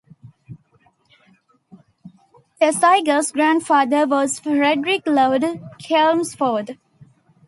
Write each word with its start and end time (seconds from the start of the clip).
Thesiger's 2.59 3.31
grandfather 3.31 4.07
was 4.07 4.39
Frederic 4.39 5.03
Lord 5.05 5.45
Chelmsford. 5.77 6.79